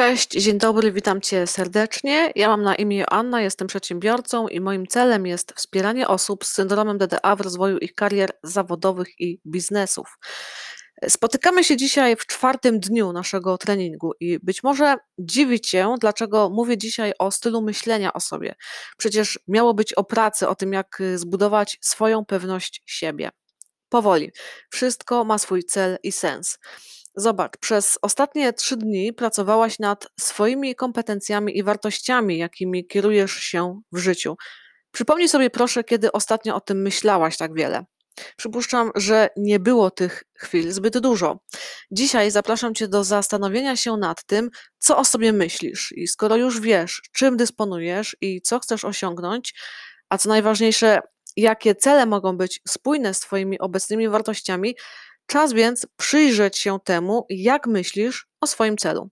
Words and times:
Cześć, 0.00 0.30
dzień 0.30 0.58
dobry, 0.58 0.92
witam 0.92 1.20
Cię 1.20 1.46
serdecznie. 1.46 2.32
Ja 2.36 2.48
mam 2.48 2.62
na 2.62 2.74
imię 2.74 2.98
Joanna, 2.98 3.42
jestem 3.42 3.68
przedsiębiorcą 3.68 4.48
i 4.48 4.60
moim 4.60 4.86
celem 4.86 5.26
jest 5.26 5.52
wspieranie 5.56 6.08
osób 6.08 6.44
z 6.44 6.52
syndromem 6.52 6.98
DDA 6.98 7.36
w 7.36 7.40
rozwoju 7.40 7.78
ich 7.78 7.94
karier 7.94 8.30
zawodowych 8.42 9.20
i 9.20 9.40
biznesów. 9.46 10.18
Spotykamy 11.08 11.64
się 11.64 11.76
dzisiaj 11.76 12.16
w 12.16 12.26
czwartym 12.26 12.80
dniu 12.80 13.12
naszego 13.12 13.58
treningu 13.58 14.12
i 14.20 14.38
być 14.42 14.62
może 14.62 14.96
dziwi 15.18 15.60
Cię, 15.60 15.94
dlaczego 16.00 16.50
mówię 16.50 16.78
dzisiaj 16.78 17.12
o 17.18 17.30
stylu 17.30 17.62
myślenia 17.62 18.12
o 18.12 18.20
sobie. 18.20 18.54
Przecież 18.96 19.38
miało 19.48 19.74
być 19.74 19.94
o 19.94 20.04
pracy, 20.04 20.48
o 20.48 20.54
tym, 20.54 20.72
jak 20.72 21.02
zbudować 21.14 21.78
swoją 21.80 22.24
pewność 22.24 22.82
siebie. 22.86 23.30
Powoli. 23.88 24.30
Wszystko 24.70 25.24
ma 25.24 25.38
swój 25.38 25.64
cel 25.64 25.98
i 26.02 26.12
sens. 26.12 26.58
Zobacz, 27.16 27.56
przez 27.60 27.98
ostatnie 28.02 28.52
trzy 28.52 28.76
dni 28.76 29.12
pracowałaś 29.12 29.78
nad 29.78 30.06
swoimi 30.20 30.74
kompetencjami 30.74 31.58
i 31.58 31.62
wartościami, 31.62 32.38
jakimi 32.38 32.86
kierujesz 32.86 33.32
się 33.32 33.80
w 33.92 33.98
życiu. 33.98 34.36
Przypomnij 34.92 35.28
sobie 35.28 35.50
proszę, 35.50 35.84
kiedy 35.84 36.12
ostatnio 36.12 36.56
o 36.56 36.60
tym 36.60 36.82
myślałaś 36.82 37.36
tak 37.36 37.54
wiele. 37.54 37.84
Przypuszczam, 38.36 38.90
że 38.94 39.28
nie 39.36 39.60
było 39.60 39.90
tych 39.90 40.24
chwil 40.38 40.72
zbyt 40.72 40.98
dużo. 40.98 41.40
Dzisiaj 41.90 42.30
zapraszam 42.30 42.74
Cię 42.74 42.88
do 42.88 43.04
zastanowienia 43.04 43.76
się 43.76 43.96
nad 43.96 44.24
tym, 44.24 44.50
co 44.78 44.98
o 44.98 45.04
sobie 45.04 45.32
myślisz. 45.32 45.92
I 45.96 46.08
skoro 46.08 46.36
już 46.36 46.60
wiesz, 46.60 47.02
czym 47.12 47.36
dysponujesz 47.36 48.16
i 48.20 48.40
co 48.42 48.58
chcesz 48.58 48.84
osiągnąć, 48.84 49.54
a 50.08 50.18
co 50.18 50.28
najważniejsze, 50.28 51.00
jakie 51.36 51.74
cele 51.74 52.06
mogą 52.06 52.36
być 52.36 52.60
spójne 52.68 53.14
z 53.14 53.20
Twoimi 53.20 53.58
obecnymi 53.58 54.08
wartościami, 54.08 54.76
Czas 55.30 55.52
więc 55.52 55.86
przyjrzeć 55.96 56.58
się 56.58 56.78
temu, 56.84 57.26
jak 57.28 57.66
myślisz 57.66 58.28
o 58.40 58.46
swoim 58.46 58.76
celu. 58.76 59.10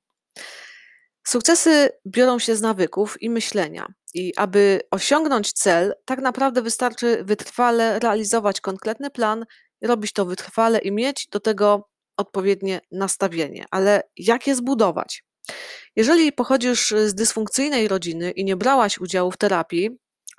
Sukcesy 1.26 1.90
biorą 2.06 2.38
się 2.38 2.56
z 2.56 2.60
nawyków 2.60 3.22
i 3.22 3.30
myślenia. 3.30 3.86
I 4.14 4.32
aby 4.36 4.80
osiągnąć 4.90 5.52
cel, 5.52 5.94
tak 6.04 6.20
naprawdę 6.20 6.62
wystarczy 6.62 7.24
wytrwale 7.24 7.98
realizować 7.98 8.60
konkretny 8.60 9.10
plan, 9.10 9.44
robić 9.82 10.12
to 10.12 10.24
wytrwale 10.24 10.78
i 10.78 10.92
mieć 10.92 11.28
do 11.32 11.40
tego 11.40 11.88
odpowiednie 12.16 12.80
nastawienie. 12.90 13.64
Ale 13.70 14.02
jak 14.16 14.46
je 14.46 14.54
zbudować? 14.54 15.24
Jeżeli 15.96 16.32
pochodzisz 16.32 16.94
z 17.06 17.14
dysfunkcyjnej 17.14 17.88
rodziny 17.88 18.30
i 18.30 18.44
nie 18.44 18.56
brałaś 18.56 18.98
udziału 18.98 19.30
w 19.30 19.36
terapii, 19.36 19.90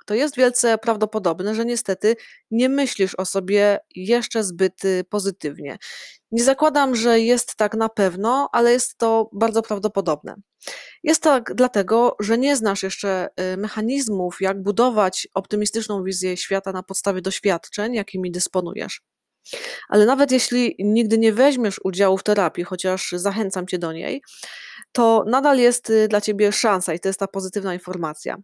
to 0.06 0.14
jest 0.14 0.36
wielce 0.36 0.78
prawdopodobne, 0.78 1.54
że 1.54 1.64
niestety 1.64 2.16
nie 2.50 2.68
myślisz 2.68 3.14
o 3.14 3.24
sobie 3.24 3.78
jeszcze 3.96 4.44
zbyt 4.44 4.84
y, 4.84 5.04
pozytywnie. 5.10 5.78
Nie 6.30 6.44
zakładam, 6.44 6.96
że 6.96 7.20
jest 7.20 7.56
tak 7.56 7.74
na 7.74 7.88
pewno, 7.88 8.48
ale 8.52 8.72
jest 8.72 8.98
to 8.98 9.30
bardzo 9.32 9.62
prawdopodobne. 9.62 10.34
Jest 11.02 11.22
tak 11.22 11.54
dlatego, 11.54 12.16
że 12.20 12.38
nie 12.38 12.56
znasz 12.56 12.82
jeszcze 12.82 13.28
y, 13.54 13.56
mechanizmów, 13.56 14.36
jak 14.40 14.62
budować 14.62 15.28
optymistyczną 15.34 16.04
wizję 16.04 16.36
świata 16.36 16.72
na 16.72 16.82
podstawie 16.82 17.22
doświadczeń, 17.22 17.94
jakimi 17.94 18.30
dysponujesz. 18.30 19.02
Ale 19.88 20.06
nawet 20.06 20.32
jeśli 20.32 20.74
nigdy 20.78 21.18
nie 21.18 21.32
weźmiesz 21.32 21.80
udziału 21.84 22.18
w 22.18 22.22
terapii, 22.22 22.64
chociaż 22.64 23.14
zachęcam 23.16 23.66
cię 23.66 23.78
do 23.78 23.92
niej, 23.92 24.22
to 24.92 25.24
nadal 25.26 25.58
jest 25.58 25.90
y, 25.90 26.08
dla 26.08 26.20
ciebie 26.20 26.52
szansa 26.52 26.94
i 26.94 27.00
to 27.00 27.08
jest 27.08 27.20
ta 27.20 27.26
pozytywna 27.26 27.74
informacja. 27.74 28.36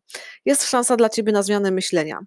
Jest 0.44 0.69
szansa 0.69 0.97
dla 0.97 1.08
ciebie 1.08 1.33
na 1.33 1.42
zmianę 1.42 1.70
myślenia. 1.70 2.20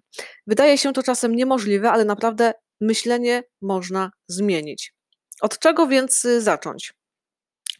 Wydaje 0.46 0.78
się 0.78 0.92
to 0.92 1.02
czasem 1.02 1.34
niemożliwe, 1.34 1.90
ale 1.90 2.04
naprawdę 2.04 2.52
myślenie 2.80 3.42
można 3.62 4.10
zmienić. 4.28 4.94
Od 5.40 5.58
czego 5.58 5.86
więc 5.86 6.24
y, 6.24 6.40
zacząć? 6.40 6.99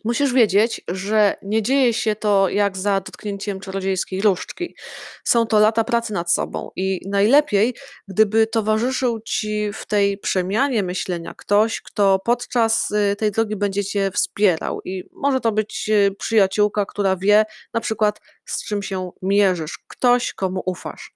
Musisz 0.04 0.32
wiedzieć, 0.32 0.80
że 0.88 1.34
nie 1.42 1.62
dzieje 1.62 1.94
się 1.94 2.16
to 2.16 2.48
jak 2.48 2.76
za 2.76 3.00
dotknięciem 3.00 3.60
czarodziejskiej 3.60 4.20
różdżki. 4.20 4.76
Są 5.24 5.46
to 5.46 5.58
lata 5.58 5.84
pracy 5.84 6.12
nad 6.12 6.32
sobą 6.32 6.70
i 6.76 7.00
najlepiej, 7.08 7.74
gdyby 8.08 8.46
towarzyszył 8.46 9.20
ci 9.20 9.70
w 9.72 9.86
tej 9.86 10.18
przemianie 10.18 10.82
myślenia 10.82 11.34
ktoś, 11.36 11.80
kto 11.80 12.18
podczas 12.24 12.90
y, 12.90 13.16
tej 13.16 13.30
drogi 13.30 13.56
będzie 13.56 13.84
cię 13.84 14.10
wspierał. 14.10 14.80
I 14.84 15.04
może 15.12 15.40
to 15.40 15.52
być 15.52 15.88
y, 15.88 16.14
przyjaciółka, 16.18 16.86
która 16.86 17.16
wie 17.16 17.44
na 17.74 17.80
przykład 17.80 18.20
z 18.44 18.64
czym 18.64 18.82
się 18.82 19.10
mierzysz, 19.22 19.78
ktoś, 19.88 20.32
komu 20.32 20.62
ufasz. 20.66 21.12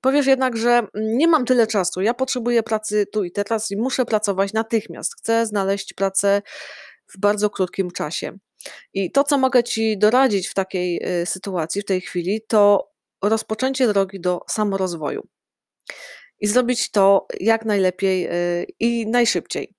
Powiesz 0.00 0.26
jednak, 0.26 0.56
że 0.56 0.86
nie 0.94 1.28
mam 1.28 1.44
tyle 1.44 1.66
czasu, 1.66 2.00
ja 2.00 2.14
potrzebuję 2.14 2.62
pracy 2.62 3.06
tu 3.12 3.24
i 3.24 3.32
teraz 3.32 3.70
i 3.70 3.76
muszę 3.76 4.04
pracować 4.04 4.52
natychmiast. 4.52 5.14
Chcę 5.18 5.46
znaleźć 5.46 5.94
pracę 5.94 6.42
w 7.08 7.18
bardzo 7.18 7.50
krótkim 7.50 7.90
czasie. 7.90 8.38
I 8.94 9.12
to, 9.12 9.24
co 9.24 9.38
mogę 9.38 9.64
Ci 9.64 9.98
doradzić 9.98 10.48
w 10.48 10.54
takiej 10.54 11.20
y, 11.22 11.26
sytuacji, 11.26 11.82
w 11.82 11.84
tej 11.84 12.00
chwili, 12.00 12.40
to 12.48 12.90
rozpoczęcie 13.22 13.86
drogi 13.88 14.20
do 14.20 14.40
samorozwoju. 14.48 15.26
I 16.40 16.46
zrobić 16.46 16.90
to 16.90 17.26
jak 17.40 17.64
najlepiej 17.64 18.26
y, 18.26 18.66
i 18.80 19.06
najszybciej. 19.06 19.74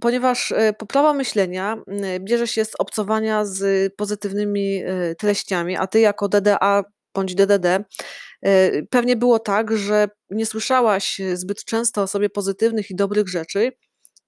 Ponieważ 0.00 0.50
y, 0.50 0.74
poprawa 0.78 1.14
myślenia 1.14 1.76
bierze 2.20 2.46
się 2.46 2.64
z 2.64 2.74
obcowania 2.78 3.44
z 3.44 3.92
pozytywnymi 3.94 4.82
treściami, 5.18 5.76
a 5.76 5.86
ty 5.86 6.00
jako 6.00 6.28
DDA 6.28 6.84
bądź 7.14 7.34
DDD, 7.34 7.84
pewnie 8.90 9.16
było 9.16 9.38
tak, 9.38 9.76
że 9.76 10.08
nie 10.30 10.46
słyszałaś 10.46 11.20
zbyt 11.34 11.64
często 11.64 12.02
o 12.02 12.06
sobie 12.06 12.30
pozytywnych 12.30 12.90
i 12.90 12.94
dobrych 12.94 13.28
rzeczy, 13.28 13.72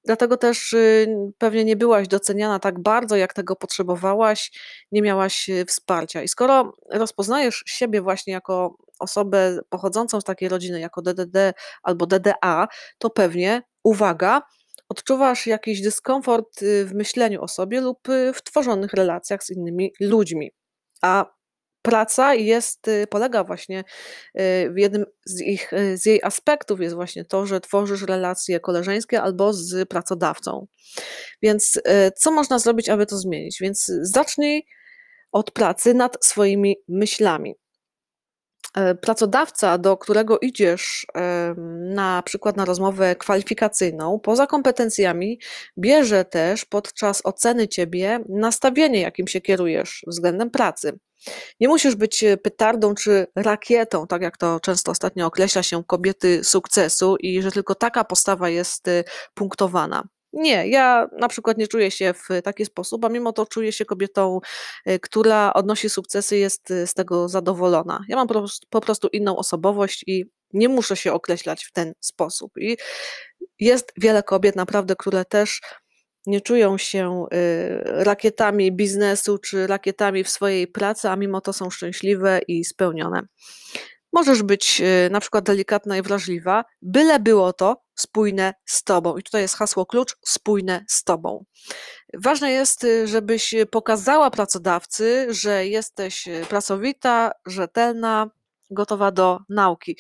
Dlatego 0.05 0.37
też 0.37 0.73
y, 0.73 1.07
pewnie 1.39 1.65
nie 1.65 1.77
byłaś 1.77 2.09
doceniana 2.09 2.59
tak 2.59 2.83
bardzo, 2.83 3.17
jak 3.17 3.35
tego 3.35 3.57
potrzebowałaś, 3.57 4.53
nie 4.93 5.03
miałaś 5.03 5.49
y, 5.49 5.65
wsparcia. 5.65 6.23
I 6.23 6.29
skoro 6.29 6.77
rozpoznajesz 6.91 7.63
siebie 7.67 8.03
właśnie 8.03 8.33
jako 8.33 8.77
osobę 9.01 9.59
pochodzącą 9.69 10.21
z 10.21 10.25
takiej 10.25 10.49
rodziny, 10.49 10.81
jako 10.81 11.03
DDD 11.03 11.53
albo 11.83 12.07
DDA, 12.07 12.69
to 12.99 13.11
pewnie, 13.11 13.63
uwaga, 13.85 14.43
odczuwasz 14.89 15.47
jakiś 15.47 15.81
dyskomfort 15.81 16.63
y, 16.63 16.87
w 16.87 16.95
myśleniu 16.95 17.43
o 17.43 17.49
sobie 17.49 17.81
lub 17.81 17.99
w 18.35 18.43
tworzonych 18.43 18.93
relacjach 18.93 19.45
z 19.45 19.51
innymi 19.51 19.93
ludźmi. 20.01 20.51
A 21.03 21.40
praca 21.83 22.35
jest, 22.35 22.89
y, 22.89 23.07
polega 23.07 23.45
właśnie 23.45 23.79
y, 23.81 24.71
w 24.71 24.79
jednym 24.79 25.05
z, 25.25 25.41
ich, 25.41 25.73
y, 25.73 25.99
z 25.99 26.07
jej 26.07 26.23
aspektów 26.23 26.81
jest 26.81 26.95
właśnie 26.95 27.25
to, 27.25 27.47
że 27.47 27.61
tworzysz 27.61 28.03
relacje 28.03 28.61
koleżeńskie 28.61 29.23
albo 29.23 29.53
z 29.53 29.89
pracodawcą. 29.89 30.67
Więc 31.43 31.81
co 32.17 32.31
można 32.33 32.59
zrobić, 32.59 32.89
aby 32.89 33.07
to 33.07 33.19
zmienić? 33.19 33.59
Więc 33.61 33.93
zacznij 34.03 34.67
od 35.33 35.51
pracy 35.51 35.95
nad 35.95 36.25
swoimi 36.25 36.77
myślami. 36.89 37.55
E, 38.77 38.95
pracodawca, 38.95 39.79
do 39.79 39.97
którego 39.97 40.39
idziesz 40.39 41.07
na 41.95 42.23
przykład 42.23 42.57
na 42.57 42.65
rozmowę 42.65 43.17
kwalifikacyjną, 43.17 44.21
poza 44.21 44.47
kompetencjami, 44.47 45.41
bierze 45.79 46.25
też 46.25 46.65
podczas 46.65 47.27
oceny 47.27 47.69
ciebie 47.69 48.21
nastawienie, 48.29 49.01
jakim 49.01 49.27
się 49.29 49.41
kierujesz 49.41 50.05
względem 50.07 50.51
pracy. 50.51 50.99
Nie 51.61 51.69
musisz 51.69 51.95
być 51.95 52.25
e, 52.25 52.37
petardą 52.37 52.95
czy 52.95 53.27
rakietą, 53.37 54.07
tak 54.07 54.23
jak 54.23 54.37
to 54.37 54.61
często 54.61 54.91
ostatnio 54.91 55.27
określa 55.27 55.63
się 55.63 55.85
kobiety 55.85 56.45
sukcesu, 56.45 57.17
i 57.17 57.43
że 57.43 57.51
tylko 57.51 57.75
taka 57.75 58.05
postawa 58.05 58.49
jest 58.49 58.89
e, 58.89 59.05
punktowana. 59.35 60.09
Nie, 60.33 60.69
ja 60.69 61.09
na 61.19 61.29
przykład 61.29 61.59
nie 61.59 61.69
czuję 61.69 61.91
się 61.91 62.15
w 62.15 62.43
taki 62.45 62.65
sposób, 62.65 63.05
a 63.05 63.09
mimo 63.09 63.33
to 63.33 63.47
czuję 63.47 63.73
się 63.73 63.85
kobietą, 63.85 64.41
e, 64.87 64.99
która 64.99 65.53
odnosi 65.53 65.91
sukcesy, 65.91 66.37
jest 66.37 66.69
z 66.87 66.95
tego 66.95 67.29
zadowolona. 67.29 68.05
Ja 68.09 68.17
mam 68.17 68.29
po 68.71 68.81
prostu 68.81 69.09
inną 69.13 69.37
osobowość 69.37 70.05
i 70.07 70.25
nie 70.53 70.69
muszę 70.69 70.97
się 70.97 71.13
określać 71.13 71.65
w 71.65 71.73
ten 71.73 71.93
sposób. 72.01 72.53
I 72.59 72.77
jest 73.59 73.93
wiele 73.97 74.23
kobiet 74.23 74.57
naprawdę, 74.57 74.97
które 74.97 75.25
też 75.25 75.61
nie 76.27 76.41
czują 76.41 76.79
się 76.79 77.27
y, 77.35 77.81
rakietami 77.85 78.73
biznesu 78.73 79.39
czy 79.39 79.67
rakietami 79.67 80.25
w 80.25 80.29
swojej 80.29 80.67
pracy, 80.67 81.09
a 81.09 81.17
mimo 81.17 81.41
to 81.41 81.53
są 81.53 81.71
szczęśliwe 81.71 82.41
i 82.49 82.65
spełnione. 82.65 83.23
Możesz 84.13 84.43
być 84.43 84.81
y, 84.81 85.11
na 85.11 85.21
przykład 85.21 85.45
delikatna 85.45 85.97
i 85.97 86.03
wrażliwa, 86.03 86.65
byle 86.83 87.21
było 87.21 87.53
to 87.53 87.83
spójne 87.95 88.55
z 88.65 88.85
tobą. 88.85 89.17
I 89.17 89.23
tutaj 89.23 89.43
jest 89.43 89.57
hasło 89.57 89.87
klucz 89.87 90.17
spójne 90.25 90.85
z 90.89 91.05
tobą. 91.05 91.45
Ważne 92.15 92.51
jest, 92.51 92.85
y, 92.85 93.07
żebyś 93.07 93.55
pokazała 93.71 94.31
pracodawcy, 94.31 95.27
że 95.31 95.67
jesteś 95.67 96.29
pracowita, 96.49 97.33
rzetelna, 97.47 98.31
gotowa 98.71 99.11
do 99.11 99.39
nauki. 99.49 99.97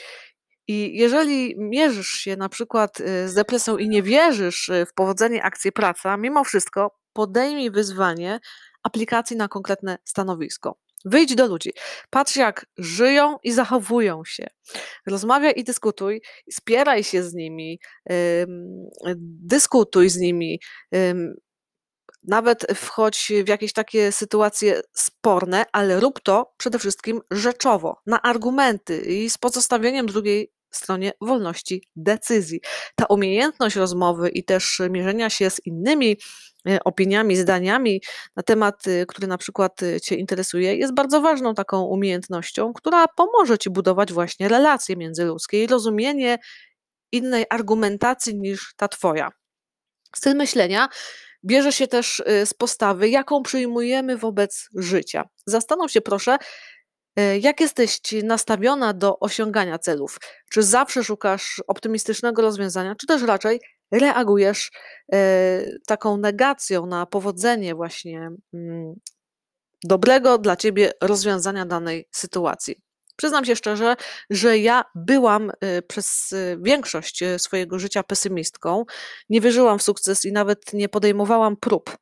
I 0.70 0.96
jeżeli 0.98 1.54
mierzysz 1.58 2.10
się 2.10 2.36
na 2.36 2.48
przykład 2.48 3.00
y, 3.00 3.28
z 3.28 3.34
depresją 3.34 3.76
i 3.76 3.88
nie 3.88 4.02
wierzysz 4.02 4.68
y, 4.68 4.86
w 4.86 4.94
powodzenie 4.94 5.42
akcji 5.42 5.72
praca, 5.72 6.16
mimo 6.16 6.44
wszystko 6.44 6.96
podejmij 7.12 7.70
wyzwanie 7.70 8.40
aplikacji 8.82 9.36
na 9.36 9.48
konkretne 9.48 9.98
stanowisko. 10.04 10.78
Wyjdź 11.04 11.34
do 11.34 11.46
ludzi, 11.46 11.72
patrz 12.10 12.36
jak 12.36 12.66
żyją 12.78 13.36
i 13.42 13.52
zachowują 13.52 14.22
się. 14.26 14.46
Rozmawiaj 15.06 15.52
i 15.56 15.64
dyskutuj, 15.64 16.22
spieraj 16.50 17.04
się 17.04 17.22
z 17.22 17.34
nimi, 17.34 17.80
dyskutuj 19.44 20.08
z 20.08 20.16
nimi, 20.16 20.60
Nawet 22.22 22.66
wchodź 22.74 23.32
w 23.44 23.48
jakieś 23.48 23.72
takie 23.72 24.12
sytuacje 24.12 24.80
sporne, 24.92 25.64
ale 25.72 26.00
rób 26.00 26.20
to 26.20 26.54
przede 26.56 26.78
wszystkim 26.78 27.20
rzeczowo, 27.30 27.96
na 28.06 28.22
argumenty 28.22 29.00
i 29.00 29.30
z 29.30 29.38
pozostawieniem 29.38 30.06
drugiej 30.06 30.52
stronie 30.70 31.12
wolności 31.20 31.82
decyzji. 31.96 32.60
Ta 32.94 33.06
umiejętność 33.06 33.76
rozmowy 33.76 34.28
i 34.28 34.44
też 34.44 34.82
mierzenia 34.90 35.30
się 35.30 35.50
z 35.50 35.66
innymi 35.66 36.16
e, 36.68 36.84
opiniami, 36.84 37.36
zdaniami 37.36 38.02
na 38.36 38.42
temat, 38.42 38.86
y, 38.86 39.06
który 39.08 39.26
na 39.26 39.38
przykład 39.38 39.82
y, 39.82 40.00
Cię 40.00 40.14
interesuje, 40.14 40.76
jest 40.76 40.94
bardzo 40.94 41.20
ważną 41.20 41.54
taką 41.54 41.82
umiejętnością, 41.82 42.72
która 42.72 43.06
pomoże 43.16 43.58
Ci 43.58 43.70
budować 43.70 44.12
właśnie 44.12 44.48
relacje 44.48 44.96
międzyludzkie 44.96 45.64
i 45.64 45.66
rozumienie 45.66 46.38
innej 47.12 47.44
argumentacji 47.50 48.38
niż 48.38 48.74
ta 48.76 48.88
Twoja. 48.88 49.30
Styl 50.16 50.36
myślenia 50.36 50.88
bierze 51.44 51.72
się 51.72 51.86
też 51.86 52.22
z 52.44 52.54
postawy, 52.54 53.08
jaką 53.08 53.42
przyjmujemy 53.42 54.16
wobec 54.16 54.68
życia. 54.74 55.24
Zastanów 55.46 55.90
się 55.90 56.00
proszę, 56.00 56.38
E, 56.38 56.79
jak 57.40 57.60
jesteś 57.60 58.00
nastawiona 58.22 58.92
do 58.92 59.18
osiągania 59.18 59.78
celów? 59.78 60.18
Czy 60.52 60.62
zawsze 60.62 61.04
szukasz 61.04 61.62
optymistycznego 61.66 62.42
rozwiązania, 62.42 62.94
czy 62.94 63.06
też 63.06 63.22
raczej 63.22 63.60
reagujesz 63.92 64.70
e, 65.12 65.62
taką 65.86 66.16
negacją 66.16 66.86
na 66.86 67.06
powodzenie 67.06 67.74
właśnie 67.74 68.30
mm, 68.54 68.94
dobrego 69.84 70.38
dla 70.38 70.56
ciebie 70.56 70.92
rozwiązania 71.02 71.66
danej 71.66 72.08
sytuacji? 72.12 72.76
Przyznam 73.16 73.44
się 73.44 73.56
szczerze, 73.56 73.96
że 74.30 74.58
ja 74.58 74.84
byłam 74.94 75.50
e, 75.60 75.82
przez 75.82 76.34
większość 76.58 77.20
swojego 77.38 77.78
życia 77.78 78.02
pesymistką. 78.02 78.84
Nie 79.30 79.40
wierzyłam 79.40 79.78
w 79.78 79.82
sukces 79.82 80.24
i 80.24 80.32
nawet 80.32 80.72
nie 80.72 80.88
podejmowałam 80.88 81.56
prób, 81.56 81.96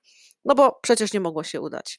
no 0.44 0.54
bo 0.54 0.78
przecież 0.82 1.12
nie 1.12 1.20
mogło 1.20 1.44
się 1.44 1.60
udać. 1.60 1.98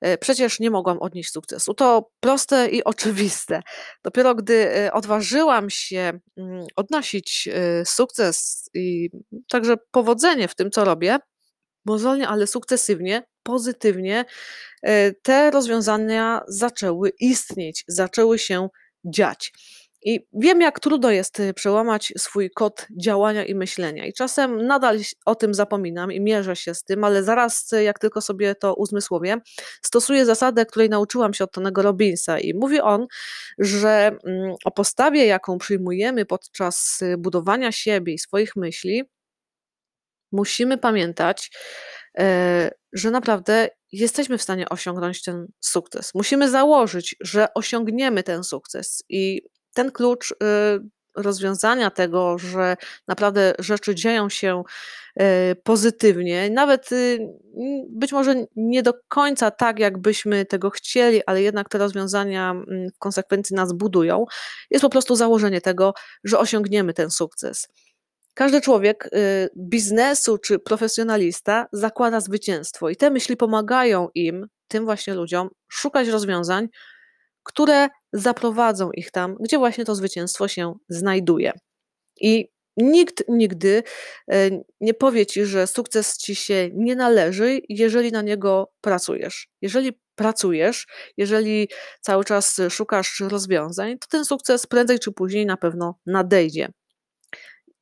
E, 0.00 0.18
przecież 0.18 0.60
nie 0.60 0.70
mogłam 0.70 0.98
odnieść 0.98 1.32
sukcesu. 1.32 1.74
To 1.74 2.10
proste 2.20 2.68
i 2.68 2.84
oczywiste. 2.84 3.62
Dopiero 4.04 4.34
gdy 4.34 4.76
e, 4.76 4.92
odważyłam 4.92 5.70
się 5.70 6.20
mm, 6.36 6.66
odnosić 6.76 7.48
e, 7.52 7.84
sukces 7.84 8.68
i 8.74 9.10
także 9.48 9.76
powodzenie 9.90 10.48
w 10.48 10.54
tym, 10.54 10.70
co 10.70 10.84
robię, 10.84 11.18
mozolnie, 11.84 12.28
ale 12.28 12.46
sukcesywnie, 12.46 13.22
pozytywnie, 13.42 14.24
te 15.22 15.50
rozwiązania 15.50 16.40
zaczęły 16.48 17.12
istnieć, 17.20 17.84
zaczęły 17.88 18.38
się 18.38 18.68
dziać. 19.04 19.52
I 20.02 20.20
wiem, 20.32 20.60
jak 20.60 20.80
trudno 20.80 21.10
jest 21.10 21.40
y, 21.40 21.54
przełamać 21.54 22.12
swój 22.18 22.50
kod 22.50 22.86
działania 23.02 23.44
i 23.44 23.54
myślenia. 23.54 24.06
I 24.06 24.12
czasem 24.12 24.66
nadal 24.66 24.98
o 25.26 25.34
tym 25.34 25.54
zapominam 25.54 26.12
i 26.12 26.20
mierzę 26.20 26.56
się 26.56 26.74
z 26.74 26.84
tym, 26.84 27.04
ale 27.04 27.22
zaraz, 27.22 27.72
y, 27.72 27.82
jak 27.82 27.98
tylko 27.98 28.20
sobie 28.20 28.54
to 28.54 28.74
uzmysłowię, 28.74 29.36
stosuję 29.82 30.26
zasadę, 30.26 30.66
której 30.66 30.88
nauczyłam 30.88 31.34
się 31.34 31.44
od 31.44 31.52
Tonego 31.52 31.82
Robinsa. 31.82 32.38
I 32.38 32.54
mówi 32.54 32.80
on, 32.80 33.06
że 33.58 34.10
mm, 34.26 34.54
o 34.64 34.70
postawie, 34.70 35.26
jaką 35.26 35.58
przyjmujemy 35.58 36.24
podczas 36.24 37.02
y, 37.02 37.16
budowania 37.18 37.72
siebie 37.72 38.12
i 38.12 38.18
swoich 38.18 38.56
myśli, 38.56 39.02
musimy 40.32 40.78
pamiętać, 40.78 41.50
e, 42.18 42.70
że 42.92 43.10
naprawdę 43.10 43.68
jesteśmy 43.92 44.38
w 44.38 44.42
stanie 44.42 44.68
osiągnąć 44.68 45.22
ten 45.22 45.46
sukces. 45.60 46.14
Musimy 46.14 46.50
założyć, 46.50 47.16
że 47.20 47.54
osiągniemy 47.54 48.22
ten 48.22 48.44
sukces 48.44 49.02
i 49.08 49.42
ten 49.74 49.92
klucz 49.92 50.32
y, 50.32 50.36
rozwiązania 51.16 51.90
tego, 51.90 52.38
że 52.38 52.76
naprawdę 53.08 53.54
rzeczy 53.58 53.94
dzieją 53.94 54.28
się 54.28 54.62
y, 55.20 55.22
pozytywnie, 55.62 56.50
nawet 56.50 56.92
y, 56.92 57.18
być 57.88 58.12
może 58.12 58.34
nie 58.56 58.82
do 58.82 58.94
końca 59.08 59.50
tak, 59.50 59.78
jakbyśmy 59.78 60.46
tego 60.46 60.70
chcieli, 60.70 61.24
ale 61.26 61.42
jednak 61.42 61.68
te 61.68 61.78
rozwiązania 61.78 62.54
w 62.94 62.98
konsekwencji 62.98 63.56
nas 63.56 63.72
budują, 63.72 64.24
jest 64.70 64.82
po 64.82 64.90
prostu 64.90 65.16
założenie 65.16 65.60
tego, 65.60 65.94
że 66.24 66.38
osiągniemy 66.38 66.94
ten 66.94 67.10
sukces. 67.10 67.68
Każdy 68.34 68.60
człowiek 68.60 69.10
biznesu 69.56 70.38
czy 70.38 70.58
profesjonalista 70.58 71.66
zakłada 71.72 72.20
zwycięstwo 72.20 72.88
i 72.88 72.96
te 72.96 73.10
myśli 73.10 73.36
pomagają 73.36 74.08
im, 74.14 74.46
tym 74.68 74.84
właśnie 74.84 75.14
ludziom, 75.14 75.48
szukać 75.68 76.08
rozwiązań, 76.08 76.68
które 77.42 77.88
zaprowadzą 78.12 78.90
ich 78.90 79.10
tam, 79.10 79.36
gdzie 79.40 79.58
właśnie 79.58 79.84
to 79.84 79.94
zwycięstwo 79.94 80.48
się 80.48 80.74
znajduje. 80.88 81.52
I 82.20 82.48
nikt 82.76 83.24
nigdy 83.28 83.82
e, 84.30 84.50
nie 84.80 84.94
powie 84.94 85.26
ci, 85.26 85.44
że 85.44 85.66
sukces 85.66 86.18
ci 86.18 86.34
się 86.34 86.70
nie 86.74 86.96
należy, 86.96 87.60
jeżeli 87.68 88.12
na 88.12 88.22
niego 88.22 88.72
pracujesz. 88.80 89.48
Jeżeli 89.62 89.92
pracujesz, 90.14 90.86
jeżeli 91.16 91.68
cały 92.00 92.24
czas 92.24 92.60
szukasz 92.70 93.20
rozwiązań, 93.20 93.98
to 93.98 94.06
ten 94.10 94.24
sukces 94.24 94.66
prędzej 94.66 94.98
czy 94.98 95.12
później 95.12 95.46
na 95.46 95.56
pewno 95.56 95.98
nadejdzie. 96.06 96.68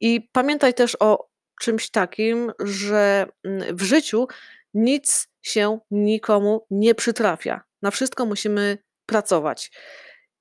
I 0.00 0.28
pamiętaj 0.32 0.74
też 0.74 0.96
o 1.00 1.28
czymś 1.60 1.90
takim, 1.90 2.52
że 2.58 3.26
mm, 3.44 3.76
w 3.76 3.82
życiu 3.82 4.26
nic 4.74 5.28
się 5.42 5.78
nikomu 5.90 6.66
nie 6.70 6.94
przytrafia. 6.94 7.60
Na 7.82 7.90
wszystko 7.90 8.26
musimy 8.26 8.78
pracować. 9.06 9.70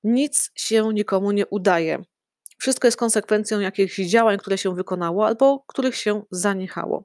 Nic 0.04 0.50
się 0.54 0.88
nikomu 0.94 1.30
nie 1.30 1.46
udaje. 1.46 2.02
Wszystko 2.58 2.86
jest 2.86 2.96
konsekwencją 2.96 3.60
jakichś 3.60 3.96
działań, 3.96 4.38
które 4.38 4.58
się 4.58 4.74
wykonało 4.74 5.26
albo 5.26 5.64
których 5.66 5.96
się 5.96 6.22
zaniechało. 6.30 7.04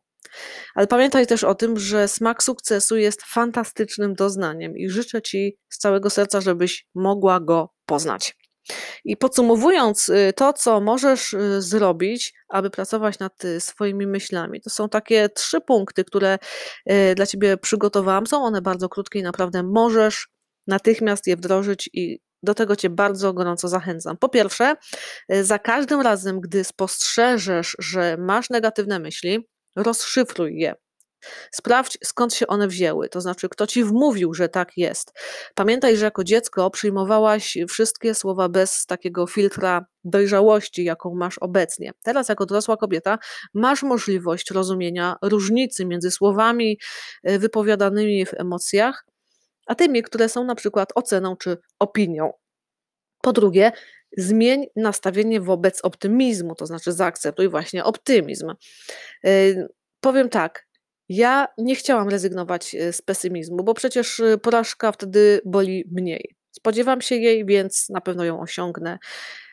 Ale 0.75 0.87
pamiętaj 0.87 1.27
też 1.27 1.43
o 1.43 1.55
tym, 1.55 1.79
że 1.79 2.07
smak 2.07 2.43
sukcesu 2.43 2.97
jest 2.97 3.23
fantastycznym 3.23 4.13
doznaniem 4.13 4.77
i 4.77 4.89
życzę 4.89 5.21
Ci 5.21 5.57
z 5.69 5.77
całego 5.77 6.09
serca, 6.09 6.41
żebyś 6.41 6.87
mogła 6.95 7.39
go 7.39 7.69
poznać. 7.85 8.35
I 9.05 9.17
podsumowując 9.17 10.09
y, 10.09 10.33
to, 10.35 10.53
co 10.53 10.81
możesz 10.81 11.33
y, 11.33 11.61
zrobić, 11.61 12.33
aby 12.49 12.69
pracować 12.69 13.19
nad 13.19 13.45
y, 13.45 13.61
swoimi 13.61 14.07
myślami, 14.07 14.61
to 14.61 14.69
są 14.69 14.89
takie 14.89 15.29
trzy 15.29 15.61
punkty, 15.61 16.03
które 16.03 16.37
dla 17.15 17.25
Ciebie 17.25 17.57
przygotowałam. 17.57 18.27
Są 18.27 18.43
one 18.43 18.61
bardzo 18.61 18.89
krótkie 18.89 19.19
i 19.19 19.23
naprawdę 19.23 19.63
możesz 19.63 20.27
natychmiast 20.67 21.27
je 21.27 21.35
wdrożyć 21.35 21.89
i 21.93 22.19
do 22.43 22.53
tego 22.53 22.75
Cię 22.75 22.89
bardzo 22.89 23.33
gorąco 23.33 23.67
zachęcam. 23.67 24.17
Po 24.17 24.29
pierwsze, 24.29 24.75
e, 25.29 25.43
za 25.43 25.59
każdym 25.59 26.01
razem, 26.01 26.41
gdy 26.41 26.63
spostrzeżesz, 26.63 27.75
że 27.79 28.17
masz 28.19 28.49
negatywne 28.49 28.99
myśli, 28.99 29.47
rozszyfruj 29.75 30.57
je. 30.57 30.75
Sprawdź, 31.51 31.97
skąd 32.03 32.33
się 32.33 32.47
one 32.47 32.67
wzięły, 32.67 33.09
to 33.09 33.21
znaczy, 33.21 33.49
kto 33.49 33.67
ci 33.67 33.83
wmówił, 33.83 34.33
że 34.33 34.49
tak 34.49 34.77
jest. 34.77 35.13
Pamiętaj, 35.55 35.97
że 35.97 36.05
jako 36.05 36.23
dziecko 36.23 36.69
przyjmowałaś 36.69 37.57
wszystkie 37.69 38.15
słowa 38.15 38.49
bez 38.49 38.85
takiego 38.85 39.27
filtra 39.27 39.85
dojrzałości, 40.03 40.83
jaką 40.83 41.15
masz 41.15 41.37
obecnie. 41.37 41.91
Teraz, 42.03 42.29
jako 42.29 42.45
dorosła 42.45 42.77
kobieta, 42.77 43.17
masz 43.53 43.83
możliwość 43.83 44.51
rozumienia 44.51 45.15
różnicy 45.21 45.85
między 45.85 46.11
słowami 46.11 46.79
e, 47.23 47.39
wypowiadanymi 47.39 48.25
w 48.25 48.33
emocjach, 48.33 49.05
a 49.71 49.75
tymi, 49.75 50.03
które 50.03 50.29
są 50.29 50.43
na 50.43 50.55
przykład 50.55 50.89
oceną 50.95 51.37
czy 51.37 51.57
opinią. 51.79 52.33
Po 53.21 53.33
drugie, 53.33 53.71
zmień 54.17 54.65
nastawienie 54.75 55.41
wobec 55.41 55.81
optymizmu, 55.81 56.55
to 56.55 56.65
znaczy 56.65 56.91
zaakceptuj 56.91 57.49
właśnie 57.49 57.83
optymizm. 57.83 58.53
Yy, 59.23 59.67
powiem 59.99 60.29
tak, 60.29 60.67
ja 61.09 61.47
nie 61.57 61.75
chciałam 61.75 62.09
rezygnować 62.09 62.73
yy, 62.73 62.93
z 62.93 63.01
pesymizmu, 63.01 63.63
bo 63.63 63.73
przecież 63.73 64.19
yy, 64.19 64.37
porażka 64.37 64.91
wtedy 64.91 65.41
boli 65.45 65.85
mniej. 65.91 66.35
Spodziewam 66.51 67.01
się 67.01 67.15
jej, 67.15 67.45
więc 67.45 67.89
na 67.89 68.01
pewno 68.01 68.25
ją 68.25 68.39
osiągnę. 68.39 68.99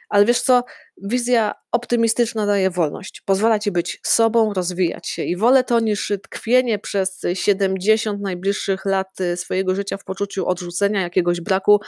Ale 0.08 0.24
wiesz 0.24 0.40
co, 0.40 0.64
wizja 1.02 1.54
optymistyczna 1.72 2.46
daje 2.46 2.70
wolność, 2.70 3.20
pozwala 3.20 3.58
ci 3.58 3.72
być 3.72 4.00
sobą, 4.06 4.54
rozwijać 4.54 5.08
się 5.08 5.24
i 5.24 5.36
wolę 5.36 5.64
to 5.64 5.80
niż 5.80 6.12
tkwienie 6.22 6.78
przez 6.78 7.20
70 7.34 8.20
najbliższych 8.20 8.84
lat 8.84 9.20
y, 9.20 9.36
swojego 9.36 9.74
życia 9.74 9.96
w 9.96 10.04
poczuciu 10.04 10.46
odrzucenia, 10.46 11.00
jakiegoś 11.02 11.40
braku, 11.40 11.80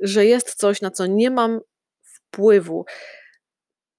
że 0.00 0.26
jest 0.26 0.54
coś, 0.54 0.82
na 0.82 0.90
co 0.90 1.06
nie 1.06 1.30
mam 1.30 1.60
wpływu. 2.02 2.84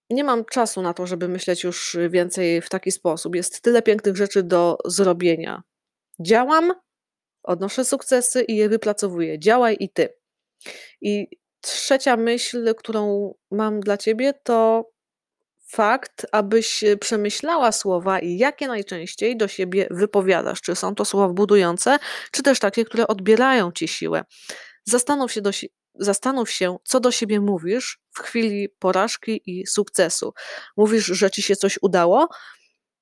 Nie 0.10 0.24
mam 0.24 0.46
czasu 0.46 0.82
na 0.82 0.94
to, 0.94 1.08
żeby 1.08 1.28
myśleć 1.28 1.64
już 1.64 1.98
więcej 2.10 2.62
w 2.62 2.70
taki 2.70 2.92
sposób. 2.92 3.36
Jest 3.36 3.62
tyle 3.62 3.82
pięknych 3.82 4.16
rzeczy 4.16 4.44
do 4.44 4.78
zrobienia. 4.86 5.64
Działam, 6.20 6.74
odnoszę 7.44 7.86
sukcesy 7.86 8.42
i 8.42 8.56
je 8.56 8.70
wypracowuję. 8.70 9.40
Działaj 9.40 9.78
i 9.80 9.90
ty. 9.90 10.10
I 11.02 11.28
Trzecia 11.62 12.18
myśl, 12.18 12.76
którą 12.76 13.34
mam 13.52 13.80
dla 13.80 13.98
ciebie, 13.98 14.34
to 14.44 14.90
fakt, 15.68 16.26
abyś 16.32 16.84
przemyślała 17.00 17.72
słowa 17.72 18.20
i 18.20 18.38
jakie 18.38 18.68
najczęściej 18.68 19.38
do 19.38 19.48
siebie 19.48 19.88
wypowiadasz. 19.92 20.62
Czy 20.62 20.76
są 20.76 20.96
to 20.96 21.06
słowa 21.06 21.34
budujące, 21.34 22.00
czy 22.32 22.44
też 22.44 22.60
takie, 22.60 22.86
które 22.86 23.08
odbierają 23.08 23.72
ci 23.72 23.88
siłę. 23.88 24.24
Zastanów 24.86 25.32
się, 25.32 25.42
do, 25.42 25.52
zastanów 25.96 26.52
się, 26.52 26.78
co 26.84 27.00
do 27.00 27.12
siebie 27.12 27.40
mówisz 27.40 28.00
w 28.16 28.20
chwili 28.20 28.70
porażki 28.70 29.42
i 29.46 29.68
sukcesu. 29.68 30.34
Mówisz, 30.78 31.06
że 31.06 31.32
ci 31.32 31.42
się 31.42 31.56
coś 31.56 31.80
udało, 31.82 32.30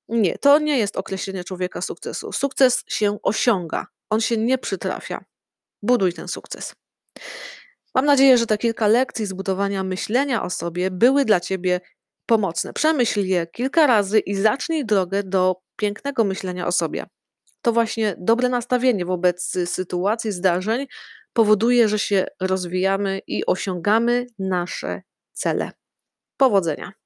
Nie, 0.08 0.38
to 0.38 0.58
nie 0.58 0.78
jest 0.78 0.96
określenie 0.96 1.44
człowieka 1.44 1.80
sukcesu. 1.80 2.32
Sukces 2.32 2.84
się 2.88 3.18
osiąga, 3.22 3.86
on 4.10 4.20
się 4.20 4.36
nie 4.36 4.58
przytrafia. 4.58 5.24
Buduj 5.82 6.12
ten 6.12 6.28
sukces. 6.28 6.74
Mam 7.94 8.04
nadzieję, 8.04 8.38
że 8.38 8.46
te 8.46 8.58
kilka 8.58 8.86
lekcji 8.86 9.26
zbudowania 9.26 9.84
myślenia 9.84 10.42
o 10.42 10.50
sobie 10.50 10.90
były 10.90 11.24
dla 11.24 11.40
Ciebie 11.40 11.80
pomocne. 12.26 12.72
Przemyśl 12.72 13.20
je 13.20 13.46
kilka 13.46 13.86
razy 13.86 14.18
i 14.18 14.34
zacznij 14.34 14.86
drogę 14.86 15.22
do 15.22 15.56
pięknego 15.76 16.24
myślenia 16.24 16.66
o 16.66 16.72
sobie. 16.72 17.06
To 17.62 17.72
właśnie 17.72 18.16
dobre 18.18 18.48
nastawienie 18.48 19.04
wobec 19.04 19.58
sytuacji, 19.64 20.32
zdarzeń 20.32 20.86
powoduje, 21.32 21.88
że 21.88 21.98
się 21.98 22.26
rozwijamy 22.40 23.20
i 23.26 23.46
osiągamy 23.46 24.26
nasze 24.38 25.02
cele. 25.32 25.70
Powodzenia. 26.36 26.99